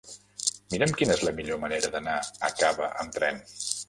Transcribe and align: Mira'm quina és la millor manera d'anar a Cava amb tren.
Mira'm 0.75 0.95
quina 1.01 1.17
és 1.17 1.21
la 1.27 1.33
millor 1.39 1.59
manera 1.65 1.91
d'anar 1.97 2.15
a 2.47 2.49
Cava 2.63 2.89
amb 3.05 3.15
tren. 3.19 3.39